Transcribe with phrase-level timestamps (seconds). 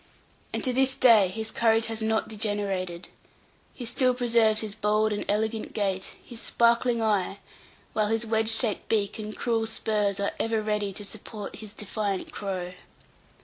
[0.51, 3.09] And to this day his courage has not degenerated.
[3.75, 7.37] He still preserves his bold and elegant gait, his sparkling eye,
[7.93, 12.31] while his wedge shaped beak and cruel spurs are ever ready to support his defiant
[12.31, 12.73] crow.